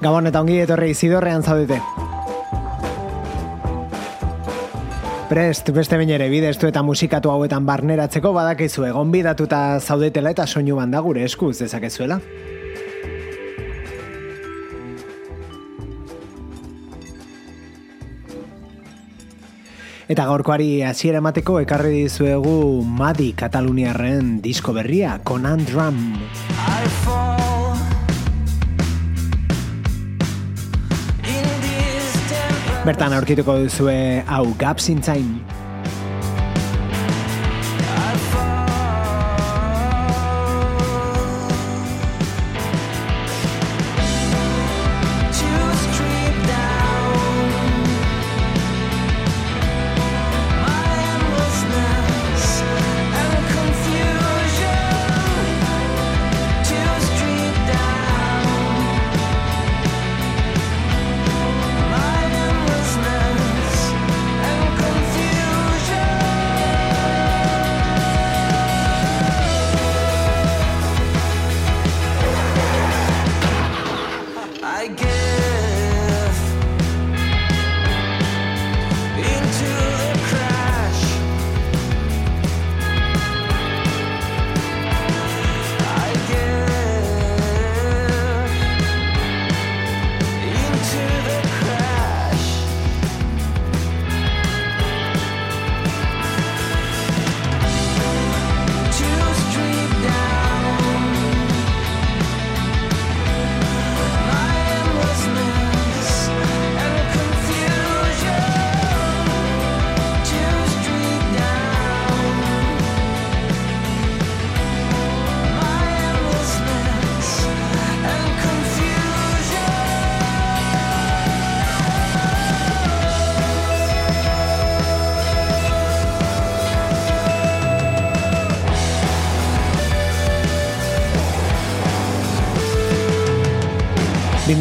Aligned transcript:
Gabon 0.00 0.30
eta 0.30 0.40
ongi 0.40 0.54
etorri 0.62 0.94
zidorrean 0.96 1.42
zaudete. 1.44 1.76
Prest, 5.28 5.68
beste 5.76 5.98
bain 6.00 6.10
ere 6.10 6.30
bideztu 6.32 6.70
eta 6.70 6.80
musikatu 6.82 7.30
hauetan 7.30 7.66
barneratzeko 7.68 8.32
badakizu 8.34 8.88
egon 8.88 9.12
bidatuta 9.12 9.78
zaudetela 9.78 10.32
eta 10.32 10.46
soinu 10.48 10.80
banda 10.80 11.04
gure 11.04 11.22
eskuz 11.28 11.58
dezakezuela. 11.60 12.16
Eta 20.10 20.24
gaurkoari 20.26 20.80
hasiera 20.82 21.20
emateko 21.22 21.60
ekarri 21.62 22.00
dizuegu 22.08 22.80
Madi 22.82 23.30
Kataluniarren 23.38 24.40
disko 24.42 24.74
berria, 24.74 25.20
Conan 25.22 25.62
Drum. 25.68 26.00
Bertan 32.80 33.12
aurkituko 33.12 33.58
duzue 33.60 34.24
hau 34.24 34.54
Gaps 34.56 34.88
in 34.88 35.02
Time. 35.04 35.59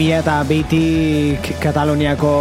Mila 0.09 0.23
eta 0.23 0.35
beitik 0.41 1.47
Kataloniako 1.61 2.31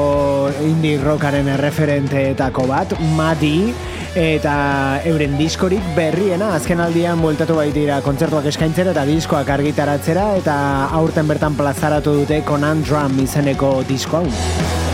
indie 0.65 0.97
rockaren 1.03 1.51
erreferenteetako 1.53 2.65
bat, 2.65 2.95
Madi, 3.13 3.75
eta 4.17 5.03
euren 5.05 5.37
diskorik 5.37 5.85
berriena 5.93 6.55
azken 6.57 6.81
aldian 6.81 7.21
bueltatu 7.21 7.59
baitira 7.61 8.01
kontzertuak 8.01 8.49
eskaintzera 8.49 8.97
eta 8.97 9.05
diskoak 9.05 9.53
argitaratzera 9.59 10.31
eta 10.41 10.59
aurten 10.97 11.29
bertan 11.29 11.61
plazaratu 11.61 12.23
dute 12.23 12.41
Conan 12.49 12.81
Drum 12.89 13.21
izeneko 13.29 13.83
disko 13.89 14.23
hau. 14.23 14.88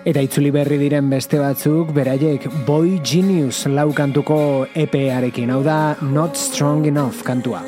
Eta 0.00 0.22
itzuli 0.24 0.48
berri 0.48 0.78
diren 0.80 1.10
beste 1.12 1.36
batzuk, 1.42 1.90
beraiek 1.92 2.46
Boy 2.64 2.96
Genius 3.04 3.66
laukantuko 3.68 4.40
EPEarekin, 4.72 5.52
hau 5.52 5.60
da 5.66 5.94
Not 6.00 6.40
Strong 6.40 6.88
Enough 6.88 7.20
kantua. 7.26 7.60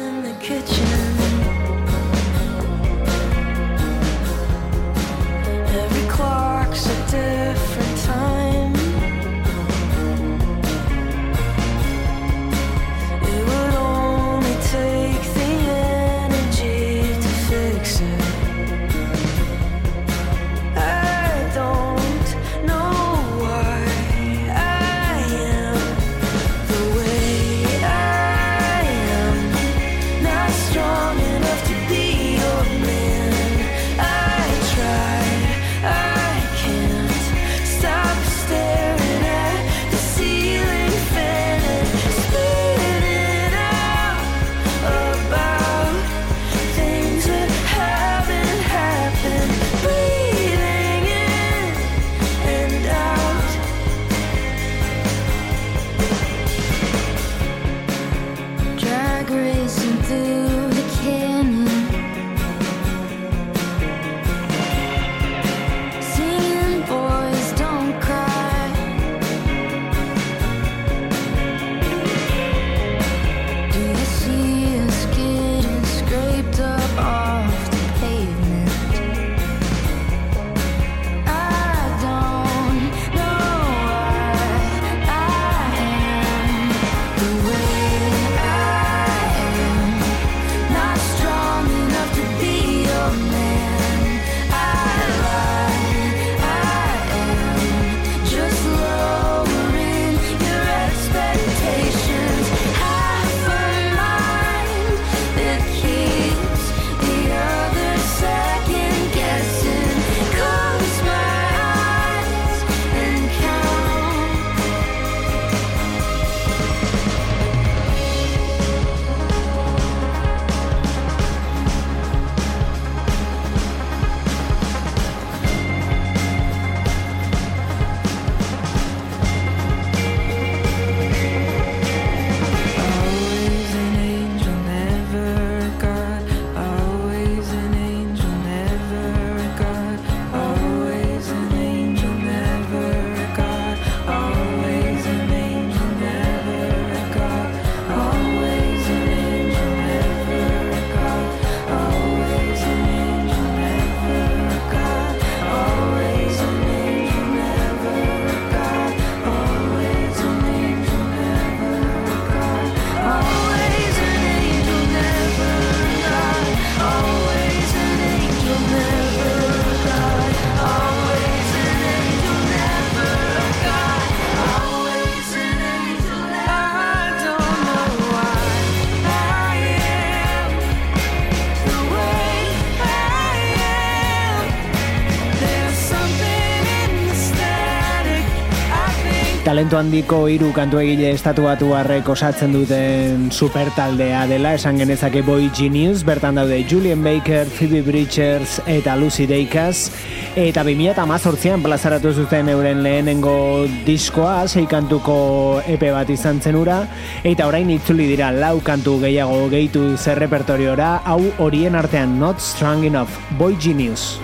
Talentu 189.63 189.79
handiko 189.79 190.17
hiru 190.27 190.49
kantu 190.51 190.81
egile 190.83 191.13
estatuatu 191.15 191.69
harrek 191.79 192.09
osatzen 192.11 192.51
duten 192.51 193.29
supertaldea 193.31 194.25
dela, 194.27 194.57
esan 194.59 194.81
genezake 194.83 195.23
Boy 195.23 195.53
Genius, 195.55 196.03
bertan 196.03 196.35
daude 196.35 196.59
Julian 196.67 197.05
Baker, 197.07 197.47
Phoebe 197.47 197.85
Bridgers 197.87 198.57
eta 198.67 198.97
Lucy 198.99 199.29
Dacus, 199.31 199.93
eta 200.35 200.67
2008an 200.67 201.63
plazaratu 201.63 202.11
zuten 202.11 202.51
euren 202.51 202.83
lehenengo 202.83 203.69
diskoa, 203.87 204.49
sei 204.49 204.67
kantuko 204.67 205.63
epe 205.63 205.95
bat 205.95 206.11
izan 206.11 206.43
zenura, 206.43 206.83
eta 207.23 207.47
orain 207.47 207.71
itzuli 207.71 208.11
dira 208.11 208.35
lau 208.35 208.59
kantu 208.67 208.99
gehiago 209.07 209.47
gehitu 209.47 209.93
zer 209.97 210.19
repertoriora, 210.27 210.97
hau 211.07 211.23
horien 211.39 211.79
artean 211.79 212.19
Not 212.19 212.43
Strong 212.43 212.91
Enough, 212.91 213.15
Boy 213.39 213.55
Genius. 213.55 214.19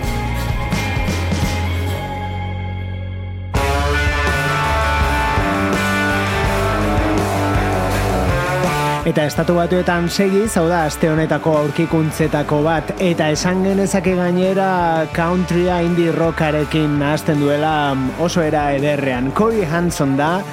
Eta 9.09 9.23
estatu 9.25 9.55
batuetan 9.57 10.05
segi, 10.13 10.43
zau 10.45 10.67
da, 10.69 10.83
aste 10.85 11.09
honetako 11.09 11.55
aurkikuntzetako 11.63 12.59
bat, 12.61 12.91
eta 13.01 13.31
esan 13.33 13.63
genezake 13.65 14.13
gainera 14.19 15.07
countrya 15.15 15.79
indie 15.81 16.13
rockarekin 16.13 16.99
nahazten 17.01 17.41
duela 17.41 17.73
oso 18.21 18.45
era 18.45 18.67
ederrean. 18.77 19.31
Corey 19.33 19.65
Hanson 19.65 20.13
da, 20.19 20.43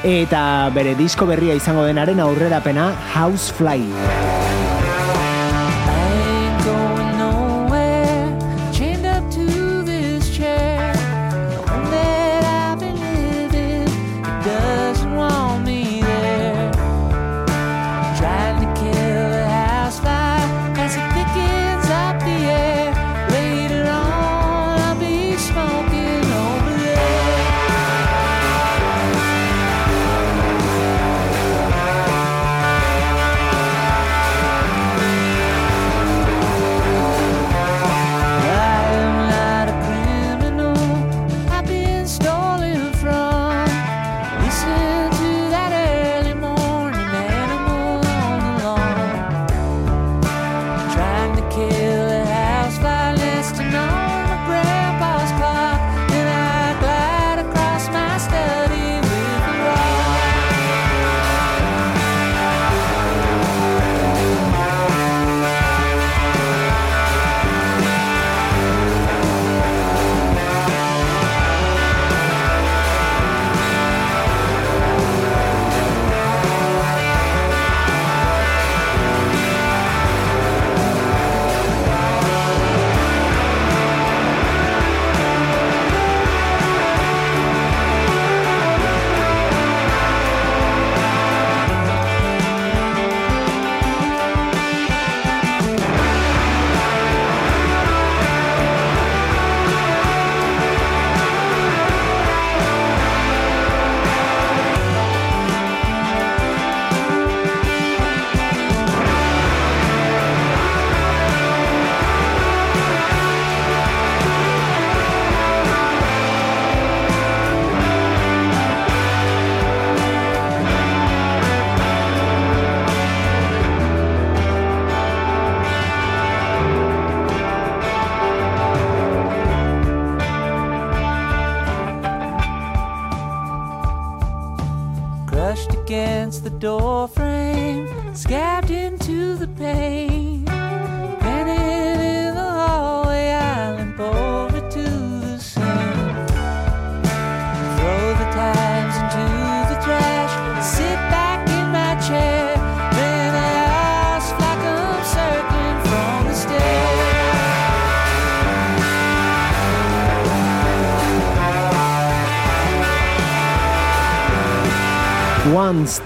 eta 0.00 0.42
bere 0.72 0.96
disko 0.96 1.28
berria 1.28 1.60
izango 1.60 1.84
denaren 1.84 2.24
aurrerapena 2.24 2.88
Housefly. 3.12 3.82
Housefly. 3.84 4.85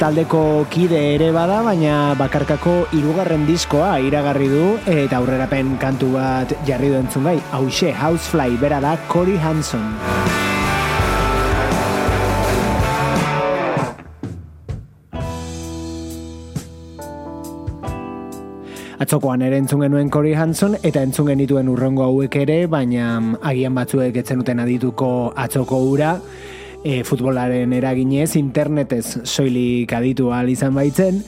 Taldeko 0.00 0.64
kide 0.72 0.96
ere 1.14 1.28
bada, 1.28 1.58
baina 1.60 2.14
bakarkako 2.16 2.72
hirugarren 2.96 3.42
diskoa 3.44 3.98
iragarri 4.00 4.46
du 4.48 4.62
eta 4.88 5.18
aurrerapen 5.18 5.74
kantu 5.82 6.14
bat 6.14 6.54
jarri 6.64 6.88
du 6.88 6.96
entzun 6.96 7.28
gai. 7.28 7.36
Hauxe, 7.52 7.92
Housefly, 7.92 8.56
bera 8.62 8.80
da 8.80 8.96
Cory 9.12 9.36
Hanson. 9.36 9.84
Atzokoan 19.00 19.44
ere 19.44 19.56
entzun 19.60 19.84
genuen 19.84 20.08
Cory 20.12 20.32
Hanson 20.32 20.78
eta 20.80 21.04
entzun 21.04 21.28
genituen 21.28 21.68
urrongo 21.72 22.08
hauek 22.08 22.40
ere, 22.40 22.62
baina 22.72 23.18
agian 23.52 23.76
batzuek 23.76 24.16
etzenuten 24.22 24.64
adituko 24.64 25.10
atzoko 25.36 25.84
ura 25.92 26.16
e, 26.84 27.02
futbolaren 27.04 27.72
eraginez, 27.76 28.34
internetez 28.40 29.04
soilik 29.24 29.92
aditu 29.92 30.30
ahal 30.32 30.50
izan 30.52 30.74
baitzen, 30.76 31.22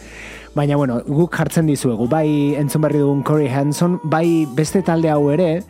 baina 0.54 0.76
bueno, 0.76 1.00
guk 1.06 1.32
jartzen 1.34 1.66
dizuegu, 1.66 2.06
bai 2.10 2.54
entzun 2.60 2.82
berri 2.84 3.00
dugun 3.00 3.22
Corey 3.24 3.48
Hanson, 3.48 3.98
bai 4.04 4.46
beste 4.52 4.82
talde 4.84 5.08
hau 5.10 5.30
ere, 5.32 5.62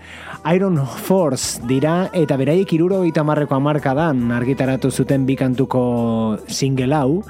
Iron 0.50 0.80
Force 0.86 1.62
dira, 1.68 2.10
eta 2.12 2.36
beraiek 2.36 2.72
iruro 2.74 3.02
eta 3.06 3.22
marreko 3.22 3.54
amarkadan 3.54 4.32
argitaratu 4.34 4.90
zuten 4.90 5.26
bikantuko 5.26 6.38
single 6.48 6.98
hau, 6.98 7.22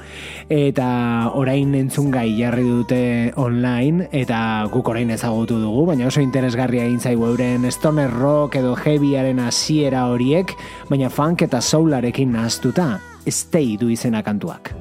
eta 0.49 1.29
orain 1.37 1.75
entzun 1.77 2.09
gai 2.13 2.31
jarri 2.39 2.65
dute 2.65 3.01
online, 3.37 4.09
eta 4.11 4.65
guk 4.73 4.89
orain 4.89 5.13
ezagutu 5.13 5.61
dugu, 5.61 5.85
baina 5.93 6.09
oso 6.09 6.25
interesgarria 6.25 6.87
egin 6.89 6.99
zaigu 6.99 7.29
euren 7.29 7.69
stoner 7.71 8.09
rock 8.09 8.57
edo 8.63 8.73
heavyaren 8.73 9.45
hasiera 9.45 10.07
horiek, 10.09 10.57
baina 10.89 11.13
funk 11.13 11.45
eta 11.45 11.61
soularekin 11.61 12.33
nahaztuta, 12.33 12.95
stay 13.29 13.77
du 13.77 13.93
izena 13.93 14.23
kantuak. 14.25 14.73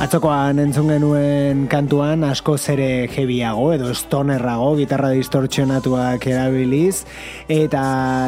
Atzokoan 0.00 0.56
entzun 0.62 0.86
genuen 0.88 1.66
kantuan 1.68 2.22
asko 2.24 2.54
zere 2.56 3.04
jebiago 3.12 3.66
edo 3.74 3.90
stonerrago 3.92 4.70
gitarra 4.78 5.10
distortzionatuak 5.12 6.24
erabiliz 6.32 7.02
eta 7.52 7.82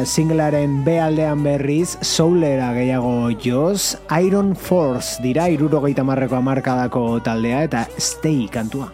singlearen 0.05 0.83
B 0.85 0.99
aldean 1.01 1.41
berriz 1.41 1.95
soulera 2.05 2.69
gehiago 2.77 3.31
joz 3.41 3.95
Iron 4.21 4.53
Force 4.53 5.17
dira 5.25 5.49
irurogeita 5.49 6.05
marreko 6.05 6.37
amarkadako 6.37 7.07
taldea 7.25 7.63
eta 7.65 7.87
stay 7.97 8.45
kantua. 8.53 8.93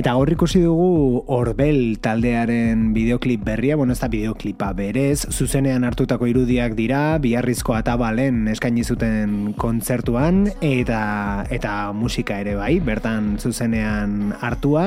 Eta 0.00 0.14
gaur 0.16 0.30
ikusi 0.32 0.62
dugu 0.64 1.24
Orbel 1.28 1.98
taldearen 2.00 2.94
videoklip 2.94 3.42
berria, 3.44 3.76
bueno, 3.76 3.92
ez 3.92 4.00
da 4.00 4.08
videoklipa 4.08 4.70
berez, 4.72 5.26
zuzenean 5.28 5.84
hartutako 5.84 6.24
irudiak 6.30 6.72
dira, 6.78 7.18
biharrizko 7.20 7.74
atabalen 7.76 8.46
eskaini 8.48 8.80
zuten 8.80 9.34
kontzertuan, 9.60 10.46
eta, 10.64 11.02
eta 11.52 11.74
musika 11.92 12.38
ere 12.40 12.54
bai, 12.56 12.78
bertan 12.80 13.34
zuzenean 13.36 14.32
hartua, 14.40 14.86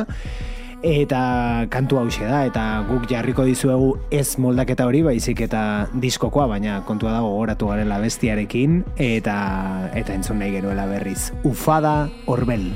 eta 0.82 1.22
kantu 1.70 2.02
hau 2.02 2.08
da, 2.16 2.42
eta 2.50 2.66
guk 2.90 3.06
jarriko 3.12 3.46
dizuegu 3.46 3.92
ez 4.10 4.40
moldaketa 4.42 4.88
hori, 4.90 5.04
baizik 5.06 5.46
eta 5.46 5.92
diskokoa, 5.94 6.48
baina 6.56 6.82
kontua 6.90 7.14
dago 7.20 7.30
goratu 7.38 7.70
garela 7.70 8.02
bestiarekin, 8.02 8.82
eta, 8.98 9.38
eta 9.94 10.18
entzun 10.18 10.42
nahi 10.42 10.58
genuela 10.58 10.90
berriz. 10.90 11.30
Ufada 11.44 12.10
Orbel. 12.26 12.72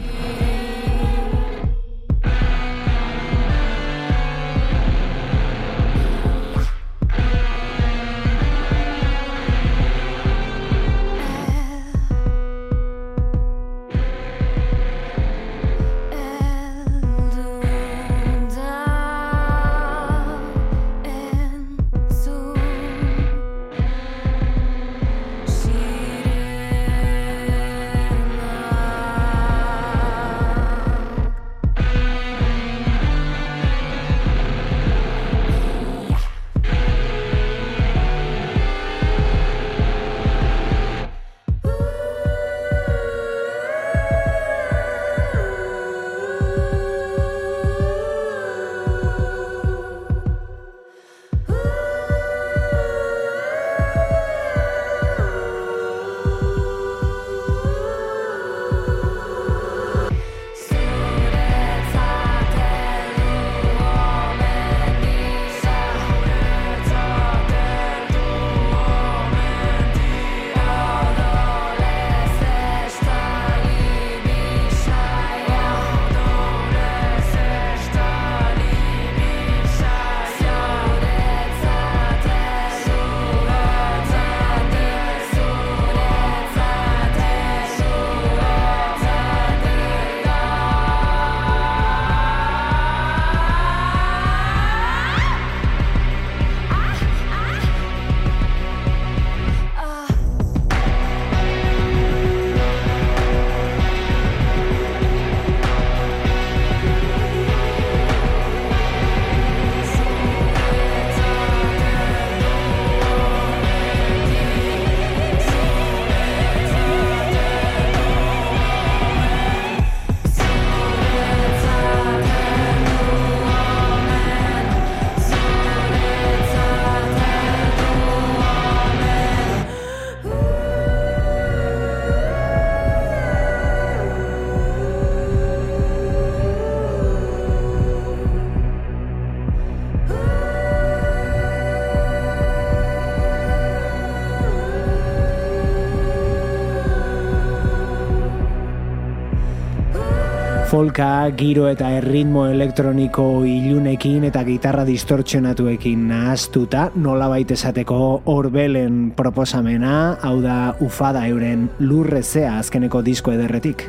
Folka, 150.67 151.29
giro 151.39 151.67
eta 151.71 151.87
erritmo 151.95 152.43
elektroniko 152.51 153.23
ilunekin 153.47 154.25
eta 154.27 154.43
gitarra 154.47 154.83
distortzionatuekin 154.87 156.03
nahaztuta, 156.09 156.89
nola 156.99 157.29
baita 157.31 157.55
esateko 157.55 157.99
orbelen 158.33 158.99
proposamena, 159.15 160.17
hau 160.19 160.37
da 160.43 160.75
ufada 160.83 161.23
euren 161.31 161.69
lurrezea 161.79 162.57
azkeneko 162.59 163.03
disko 163.05 163.35
ederretik. 163.37 163.87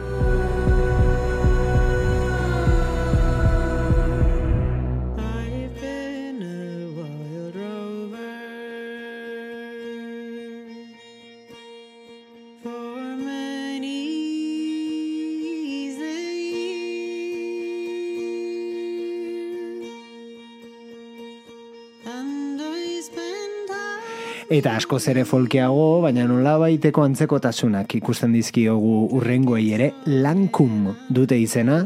Eta 24.49 24.79
asko 24.81 24.97
zere 24.99 25.27
folkeago, 25.29 26.01
baina 26.01 26.25
nola 26.25 26.55
baiteko 26.63 27.03
antzekotasunak 27.05 27.93
ikusten 27.99 28.33
dizkiogu 28.33 28.95
urrengoei 29.19 29.67
ere, 29.77 29.91
lankum 30.09 30.89
dute 31.13 31.37
izena, 31.37 31.83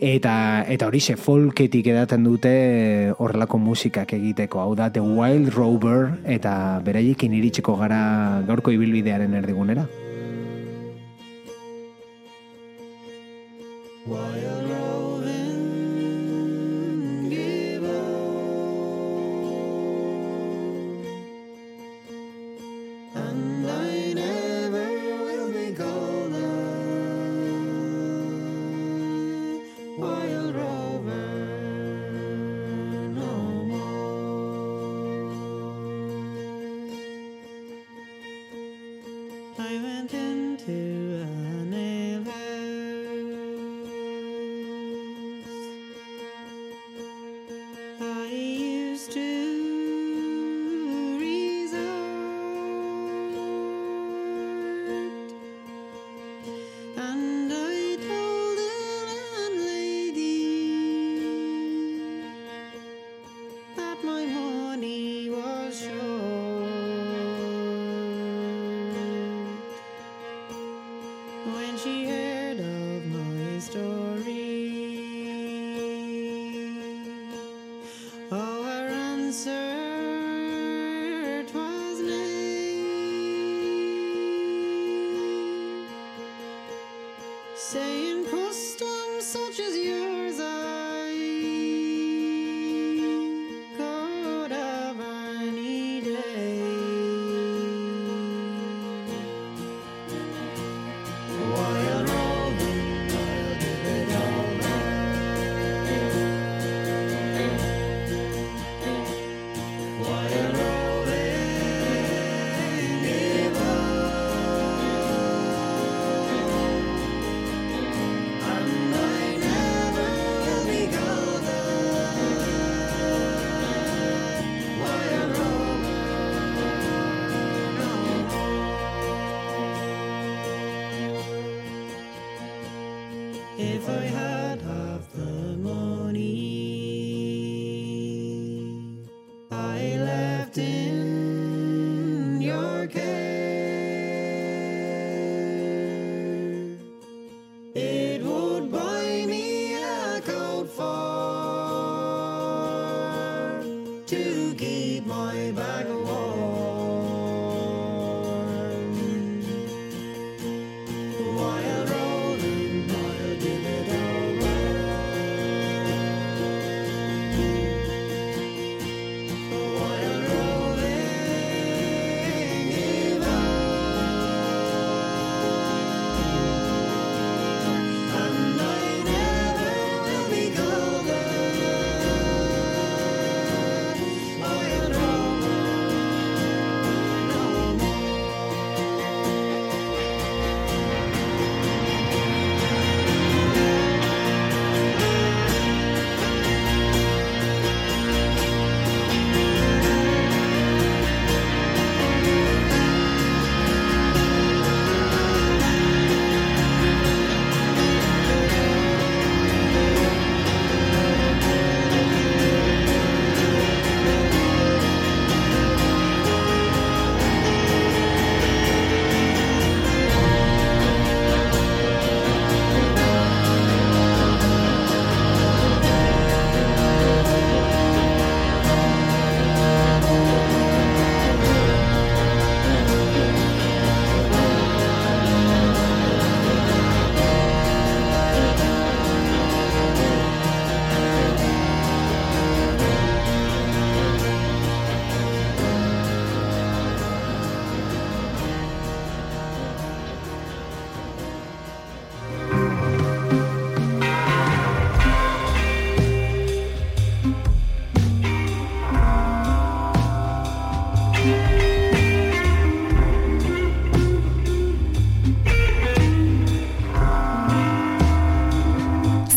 eta 0.00 0.64
eta 0.72 0.88
hori 0.88 1.02
folketik 1.20 1.86
edaten 1.86 2.24
dute 2.24 3.12
horrelako 3.18 3.58
musikak 3.58 4.12
egiteko, 4.16 4.60
hau 4.60 4.74
da 4.74 4.88
The 4.90 5.00
Wild 5.04 5.52
Rover, 5.54 6.18
eta 6.24 6.80
beraiekin 6.84 7.34
iritsiko 7.34 7.76
gara 7.76 8.42
gaurko 8.46 8.70
ibilbidearen 8.72 9.34
erdigunera. 9.34 9.86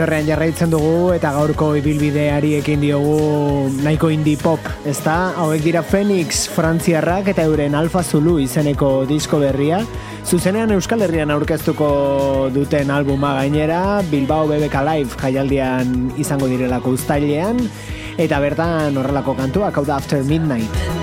Zidorrean 0.00 0.24
jarraitzen 0.30 0.70
dugu 0.72 1.10
eta 1.12 1.28
gaurko 1.34 1.66
ibilbideari 1.76 2.54
ekin 2.56 2.80
diogu 2.80 3.66
nahiko 3.84 4.08
indie 4.08 4.38
pop, 4.40 4.64
ezta? 4.88 5.34
Hauek 5.36 5.60
dira 5.60 5.82
Phoenix, 5.84 6.46
Frantziarrak 6.48 7.28
eta 7.34 7.44
euren 7.44 7.76
Alfa 7.76 8.00
Zulu 8.00 8.38
izeneko 8.40 9.04
disko 9.04 9.42
berria. 9.42 9.82
Zuzenean 10.24 10.72
Euskal 10.72 11.04
Herrian 11.04 11.34
aurkeztuko 11.34 11.90
duten 12.54 12.88
albuma 12.96 13.34
gainera, 13.42 14.00
Bilbao 14.08 14.48
BBK 14.48 14.86
Live 14.88 15.20
jaialdian 15.20 16.14
izango 16.16 16.48
direlako 16.48 16.96
ustailean, 16.96 17.60
eta 18.16 18.40
bertan 18.40 18.96
horrelako 18.96 19.36
kantuak, 19.36 19.76
hau 19.76 19.84
da 19.84 20.00
After 20.00 20.24
Midnight. 20.24 20.99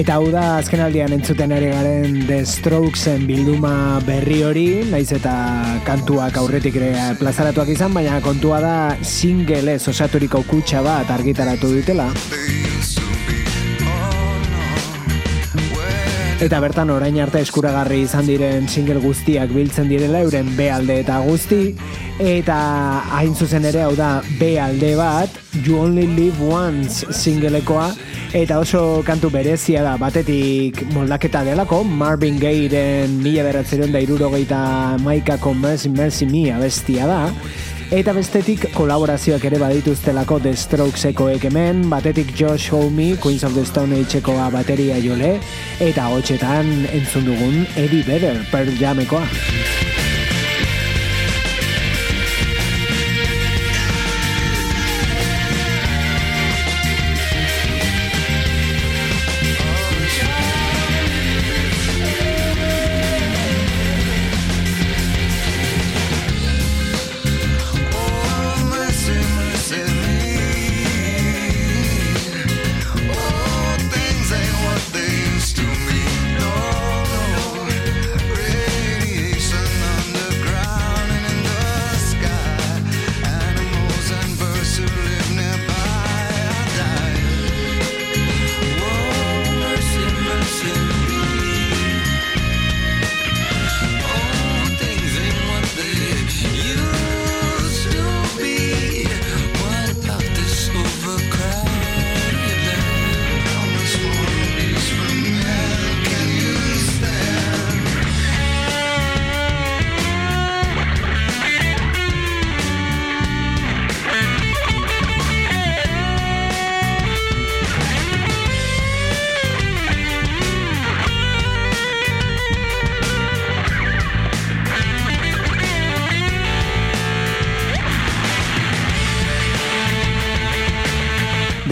Eta 0.00 0.14
hau 0.16 0.30
da 0.32 0.42
azken 0.56 0.80
aldian 0.80 1.12
entzuten 1.12 1.50
ere 1.52 1.66
garen 1.74 2.14
The 2.24 2.38
Strokesen 2.48 3.26
bilduma 3.28 4.00
berri 4.06 4.38
hori, 4.48 4.62
naiz 4.88 5.10
eta 5.12 5.34
kantuak 5.84 6.38
aurretik 6.40 6.78
ere 6.80 7.10
plazaratuak 7.20 7.68
izan, 7.74 7.92
baina 7.92 8.16
kontua 8.24 8.62
da 8.64 8.72
single 9.04 9.74
ez 9.74 9.82
osaturiko 9.92 10.40
kutsa 10.48 10.80
bat 10.86 11.12
argitaratu 11.12 11.74
dutela. 11.74 12.08
Eta 16.40 16.62
bertan 16.64 16.88
orain 16.96 17.20
arte 17.20 17.42
eskuragarri 17.44 18.06
izan 18.06 18.24
diren 18.24 18.70
single 18.72 19.02
guztiak 19.04 19.52
biltzen 19.52 19.92
direla 19.92 20.24
euren 20.24 20.48
B 20.56 20.70
alde 20.72 21.02
eta 21.02 21.20
guzti 21.26 21.74
eta 22.20 22.56
hain 23.18 23.36
zuzen 23.36 23.68
ere 23.68 23.84
hau 23.84 23.92
da 23.96 24.22
B 24.38 24.54
alde 24.60 24.94
bat 24.96 25.36
You 25.60 25.76
Only 25.84 26.08
Live 26.16 26.40
Once 26.48 27.04
singlekoa 27.12 27.90
Eta 28.30 28.60
oso 28.62 29.02
kantu 29.02 29.26
berezia 29.34 29.80
da, 29.82 29.96
batetik 29.98 30.84
moldaketa 30.94 31.40
delako, 31.42 31.80
Marvin 31.82 32.36
Gaye-en 32.38 33.16
mila 33.24 33.42
beratzerion 33.42 33.90
da 33.90 33.98
irurogeita 34.04 34.60
maikako 35.02 35.50
Mercy 35.58 35.90
Mercy 35.90 36.28
Me 36.30 36.44
abestia 36.54 37.08
da. 37.10 37.24
Eta 37.90 38.14
bestetik 38.14 38.68
kolaborazioak 38.76 39.48
ere 39.50 39.58
badituztelako 39.58 40.38
The 40.44 40.52
Strokeseko 40.54 41.26
ekemen, 41.32 41.88
batetik 41.90 42.30
Josh 42.38 42.70
Homme, 42.70 43.16
Queens 43.18 43.42
of 43.42 43.58
the 43.58 43.66
Stone 43.66 43.98
Age-eko 43.98 44.38
bateria 44.54 45.02
jole, 45.02 45.40
eta 45.82 46.06
hotxetan 46.14 46.70
entzun 46.92 47.26
dugun 47.26 47.66
Eddie 47.74 48.06
Vedder, 48.06 48.46
per 48.52 48.70
jamekoa. 48.78 49.26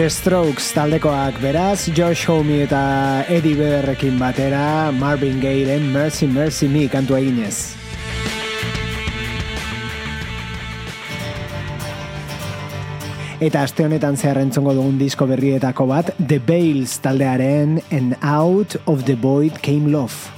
Strokes 0.08 0.70
taldekoak 0.72 1.36
beraz, 1.42 1.90
Josh 1.92 2.28
Homme 2.30 2.62
eta 2.64 3.24
Eddie 3.28 3.56
Vedderrekin 3.58 4.16
batera, 4.16 4.88
Marvin 4.92 5.36
Gaye'ren 5.42 5.84
Mercy 5.92 6.26
Mercy 6.26 6.68
Me 6.68 6.86
kantu 6.88 7.18
eginez. 7.18 7.74
Eta 13.38 13.66
aste 13.66 13.84
honetan 13.84 14.16
zehar 14.16 14.40
entzongo 14.40 14.72
dugun 14.74 14.96
disko 14.98 15.28
berrietako 15.28 15.90
bat, 15.92 16.14
The 16.18 16.40
Bales 16.40 16.96
taldearen 17.04 17.78
And 17.92 18.16
Out 18.22 18.80
of 18.86 19.04
the 19.04 19.14
Void 19.14 19.60
Came 19.60 19.92
Love. 19.92 20.37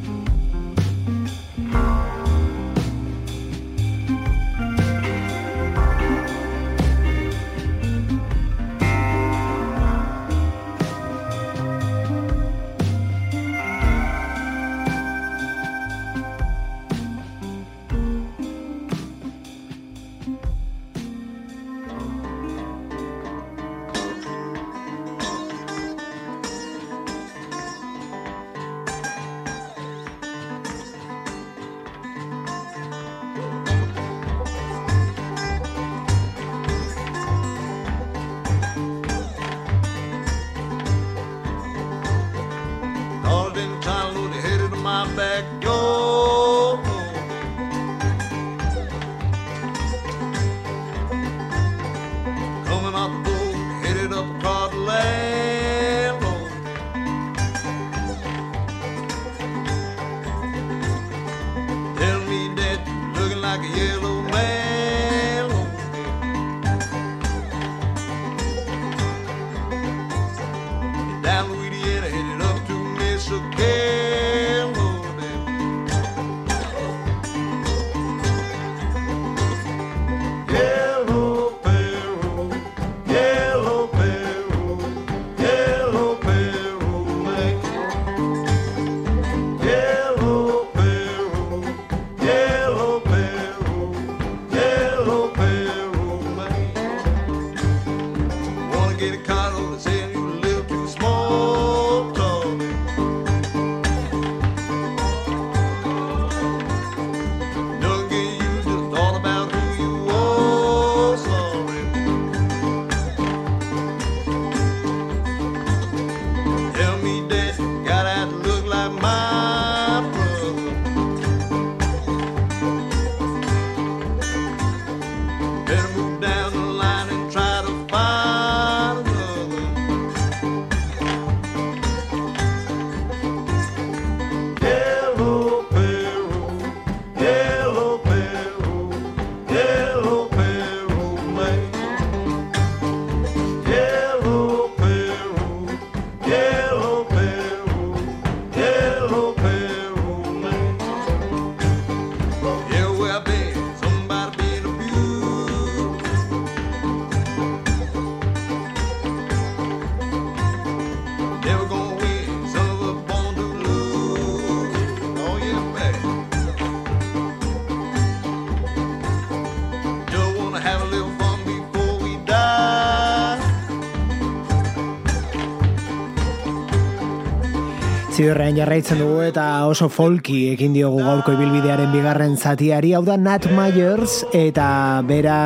Zidorrean 178.21 178.53
jarraitzen 178.53 178.99
dugu 179.01 179.23
eta 179.25 179.43
oso 179.65 179.87
folki 179.89 180.51
ekin 180.51 180.75
diogu 180.75 180.99
gaurko 181.01 181.33
ibilbidearen 181.33 181.89
bigarren 181.89 182.35
zatiari, 182.37 182.91
hau 182.93 183.01
da 183.01 183.15
Nat 183.17 183.47
Myers 183.57 184.19
eta 184.37 184.67
bera 185.09 185.37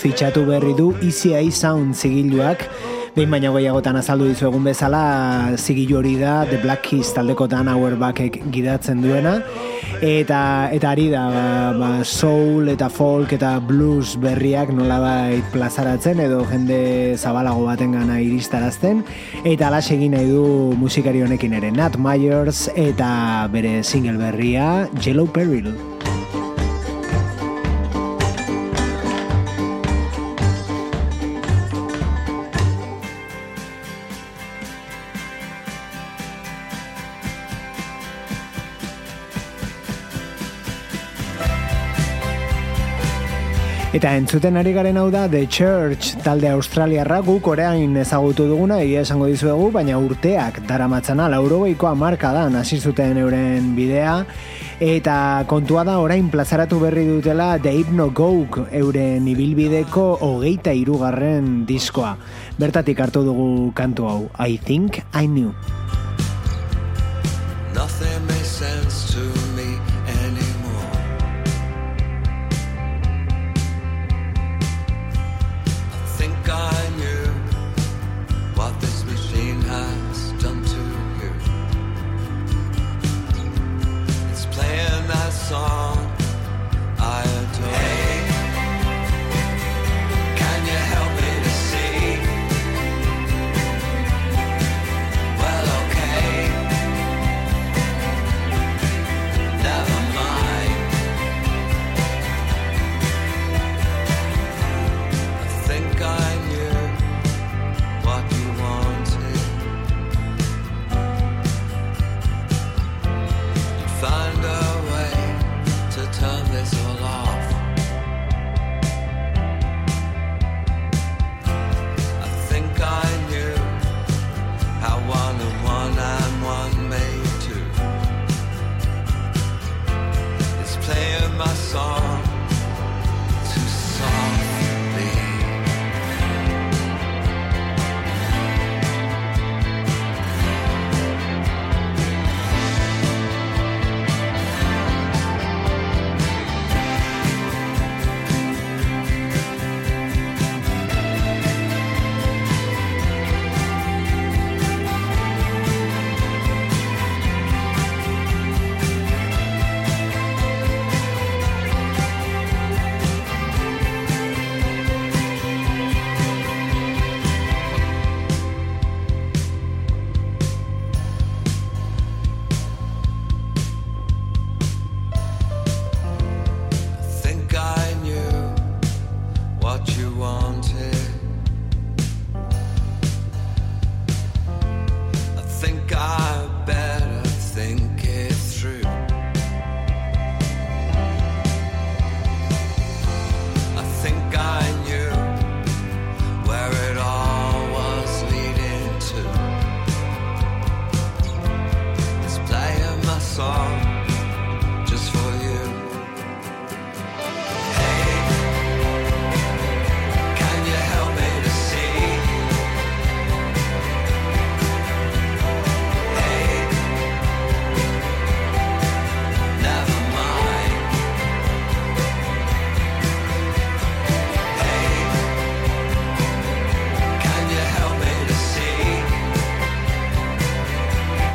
fitxatu 0.00 0.46
berri 0.48 0.72
du 0.78 0.86
Eye 1.04 1.50
Sound 1.52 1.92
zigiluak. 1.92 2.64
Behin 3.12 3.28
baina 3.28 3.52
goiagotan 3.52 4.00
azaldu 4.00 4.30
dizu 4.30 4.48
egun 4.48 4.64
bezala, 4.64 5.52
zigilu 5.58 5.98
hori 5.98 6.14
da 6.16 6.46
The 6.48 6.62
Black 6.64 6.88
Keys 6.88 7.12
taldekotan 7.12 7.68
Auerbackek 7.68 8.40
gidatzen 8.56 9.04
duena, 9.04 9.42
eta 10.04 10.68
eta 10.76 10.90
ari 10.92 11.06
da 11.08 11.22
ba, 11.32 11.46
ba, 11.78 11.90
soul 12.04 12.68
eta 12.68 12.90
folk 12.92 13.32
eta 13.32 13.54
blues 13.64 14.18
berriak 14.20 14.68
nolabait 14.76 15.46
plazaratzen 15.54 16.20
edo 16.26 16.42
jende 16.50 17.16
zabalago 17.16 17.64
baten 17.64 17.96
gana 17.96 18.20
iristarazten, 18.20 19.00
eta 19.48 19.70
alas 19.70 19.88
egin 19.96 20.12
nahi 20.12 20.28
du 20.28 20.76
musikari 20.76 21.24
honekin 21.24 21.56
ere, 21.56 21.72
Nat 21.72 21.96
Myers 21.96 22.68
eta 22.76 23.48
bere 23.52 23.80
single 23.82 24.20
berria, 24.20 24.90
Yellow 25.00 25.26
Peril. 25.26 25.72
Eta 44.04 44.18
entzuten 44.20 44.58
ari 44.60 44.74
garen 44.76 44.98
hau 45.00 45.06
da 45.08 45.22
The 45.32 45.46
Church 45.48 46.18
talde 46.20 46.50
australiarra 46.52 47.22
guk 47.24 47.46
orain 47.48 47.94
ezagutu 47.96 48.44
duguna 48.50 48.76
egia 48.82 49.00
esango 49.00 49.30
dizuegu, 49.30 49.70
baina 49.72 49.96
urteak 49.96 50.58
daramatzana 50.68 51.30
laurogeikoa 51.32 51.94
marka 51.96 52.34
da 52.36 52.42
hasi 52.60 52.76
zuten 52.76 53.16
euren 53.16 53.70
bidea 53.72 54.26
eta 54.84 55.46
kontua 55.48 55.86
da 55.88 55.94
orain 56.04 56.28
plazaratu 56.28 56.82
berri 56.82 57.06
dutela 57.08 57.56
The 57.56 57.72
Hypno 57.78 58.10
Gouk 58.10 58.58
euren 58.72 59.24
ibilbideko 59.26 60.04
hogeita 60.20 60.76
irugarren 60.76 61.64
diskoa. 61.64 62.18
Bertatik 62.58 63.00
hartu 63.00 63.24
dugu 63.24 63.72
kantu 63.72 64.04
hau, 64.04 64.28
I 64.38 64.58
Think 64.58 65.00
I 65.14 65.24
Knew. 65.24 65.54
Nothing 67.72 68.20
makes 68.26 68.52
sense 68.52 69.14
to 69.14 69.43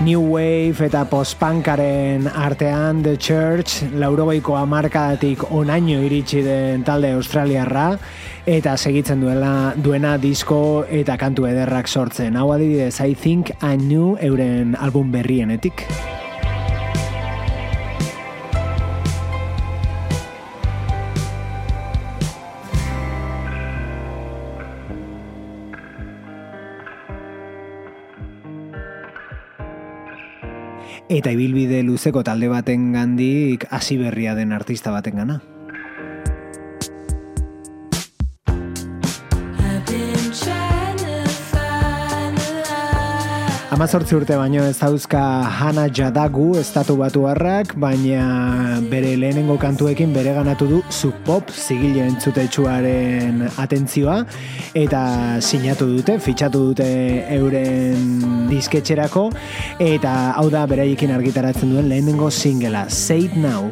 New 0.10 0.34
Wave 0.34 0.88
eta 0.88 1.03
postpankaren 1.05 2.26
artean 2.26 3.03
The 3.05 3.14
Church 3.22 3.84
laurogeiko 3.93 4.55
amarkadatik 4.57 5.43
onaino 5.53 5.99
iritsi 6.01 6.41
den 6.41 6.82
talde 6.88 7.14
australiarra 7.14 7.91
eta 8.49 8.74
segitzen 8.74 9.22
duela 9.22 9.76
duena 9.78 10.18
disko 10.18 10.62
eta 10.89 11.14
kantu 11.22 11.45
ederrak 11.51 11.86
sortzen. 11.86 12.41
Hau 12.41 12.49
adibidez, 12.55 12.95
I 13.05 13.14
think 13.14 13.53
I 13.62 13.76
knew 13.78 14.16
euren 14.18 14.74
album 14.82 15.12
berrienetik. 15.14 15.86
Eta 31.10 31.32
ibilbide 31.34 31.82
luzeko 31.82 32.22
talde 32.24 32.47
baten 32.51 32.91
gandik 32.93 33.66
hasi 33.74 33.97
berria 33.97 34.36
den 34.38 34.53
artista 34.53 34.91
baten 34.93 35.18
gana. 35.18 35.41
Amazortzi 43.80 44.18
urte 44.18 44.36
baino 44.36 44.66
ez 44.68 44.74
dauzka 44.76 45.20
Hana 45.56 45.86
Jadagu 45.88 46.50
estatu 46.60 46.98
batu 47.00 47.22
harrak, 47.32 47.78
baina 47.80 48.82
bere 48.92 49.14
lehenengo 49.16 49.56
kantuekin 49.62 50.12
bere 50.12 50.34
ganatu 50.36 50.68
du 50.68 50.82
Subpop 50.92 51.48
zigile 51.48 52.04
entzute 52.04 52.44
atentzioa, 53.64 54.18
eta 54.76 55.40
sinatu 55.40 55.88
dute, 55.96 56.20
fitxatu 56.20 56.66
dute 56.74 56.90
euren 57.38 58.50
disketxerako, 58.52 59.30
eta 59.80 60.34
hau 60.36 60.50
da 60.50 60.66
beraiekin 60.68 61.16
argitaratzen 61.16 61.72
duen 61.72 61.88
lehenengo 61.88 62.30
singela, 62.30 62.90
Say 62.90 63.32
It 63.32 63.38
Now. 63.38 63.72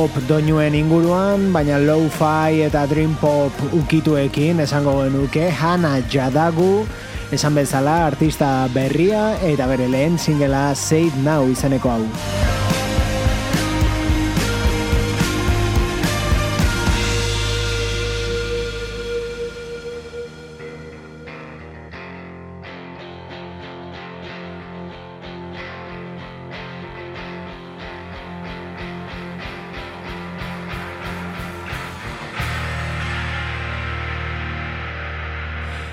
Pop 0.00 0.16
doinuen 0.24 0.72
inguruan, 0.72 1.50
baina 1.52 1.76
low-fi 1.76 2.62
eta 2.64 2.86
dream 2.88 3.12
pop 3.20 3.52
ukituekin 3.76 4.64
esango 4.64 4.94
genuke 5.02 5.50
Hana 5.52 5.92
Jadagu, 6.08 6.86
esan 7.28 7.58
bezala 7.60 8.06
artista 8.06 8.48
berria 8.72 9.34
eta 9.44 9.68
bere 9.68 9.92
lehen 9.92 10.16
singela 10.16 10.70
It 10.72 11.16
Now 11.20 11.44
izeneko 11.52 11.90
hau. 11.90 12.39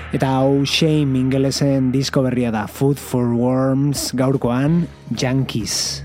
Eta 0.08 0.28
hau 0.38 0.64
shame 0.64 1.18
ingelesen 1.20 1.90
disko 1.92 2.22
berria 2.24 2.48
da 2.48 2.64
Food 2.64 2.96
for 2.96 3.34
Worms 3.36 4.08
gaurkoan 4.16 4.86
Junkies. 5.12 6.00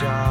job. 0.00 0.29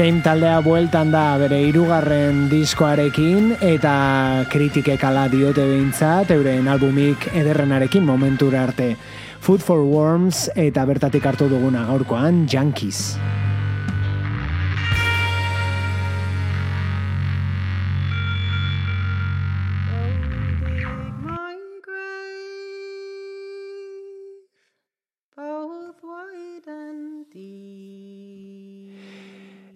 Shame 0.00 0.22
taldea 0.24 0.62
bueltan 0.64 1.10
da 1.12 1.34
bere 1.36 1.58
hirugarren 1.60 2.46
diskoarekin 2.48 3.50
eta 3.60 3.90
kritikek 4.48 5.02
ala 5.04 5.26
diote 5.28 5.60
behintzat 5.60 6.32
euren 6.32 6.70
albumik 6.72 7.26
ederrenarekin 7.36 8.08
momentura 8.08 8.62
arte. 8.64 8.94
Food 9.44 9.60
for 9.60 9.84
Worms 9.84 10.46
eta 10.56 10.86
bertatik 10.88 11.28
hartu 11.28 11.50
duguna 11.52 11.84
gaurkoan 11.92 12.46
Junkies. 12.48 13.10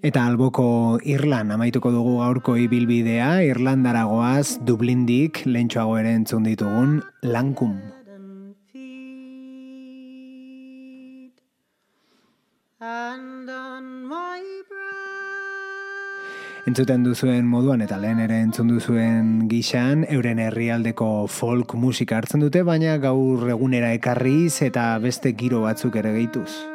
Eta 0.05 0.27
alboko 0.29 0.99
Irlan 1.09 1.49
amaituko 1.55 1.89
dugu 1.89 2.19
gaurko 2.19 2.59
ibilbidea, 2.61 3.39
Irlandaragoaz 3.49 4.59
Dublindik 4.69 5.41
lentsuago 5.49 5.95
ere 5.97 6.11
entzun 6.13 6.45
ditugun 6.45 6.99
Lankum. 7.25 7.79
Entzuten 16.69 17.09
duzuen 17.09 17.49
moduan 17.49 17.81
eta 17.81 17.97
lehen 17.97 18.21
ere 18.27 18.43
entzun 18.45 18.69
duzuen 18.75 19.49
gixan, 19.49 20.05
euren 20.13 20.45
herrialdeko 20.51 21.09
folk 21.33 21.79
musika 21.81 22.21
hartzen 22.21 22.45
dute, 22.45 22.61
baina 22.61 22.99
gaur 23.01 23.49
egunera 23.57 23.97
ekarriz 23.97 24.61
eta 24.69 24.91
beste 25.01 25.33
giro 25.33 25.65
batzuk 25.65 25.97
ere 25.97 26.13
gehituz. 26.21 26.74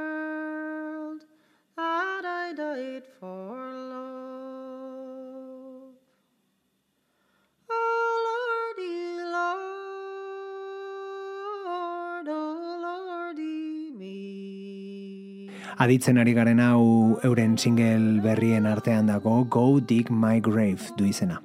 Aditzen 15.80 16.18
ari 16.20 16.34
garen 16.36 16.60
hau 16.60 17.16
euren 17.24 17.54
single 17.56 18.20
berrien 18.20 18.66
artean 18.68 19.08
dago 19.08 19.46
Go 19.48 19.80
Dig 19.80 20.10
My 20.12 20.42
Grave 20.44 20.92
du 20.98 21.06
izena. 21.08 21.40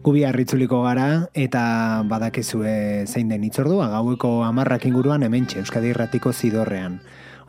Gubi 0.00 0.24
harritzuliko 0.24 0.80
gara 0.86 1.28
eta 1.36 2.00
badakezue 2.08 3.04
zein 3.04 3.28
den 3.28 3.44
itzordua 3.44 3.90
gaueko 3.92 4.38
amarrak 4.48 4.88
inguruan 4.88 5.22
hemen 5.28 5.52
Euskadi 5.52 5.92
Irratiko 5.92 6.32
zidorrean. 6.32 7.02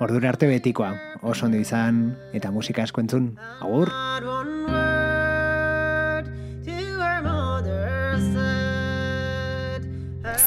Ordura 0.03 0.35
arte 0.35 0.51
betikoa, 0.51 0.91
oso 1.21 1.45
ondo 1.45 1.55
izan 1.55 2.17
eta 2.33 2.51
musika 2.51 2.83
asko 2.83 2.99
entzun. 2.99 3.37
Agur! 3.61 3.87